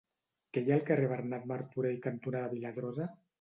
[0.55, 3.09] Què hi ha al carrer Bernat Martorell cantonada Viladrosa?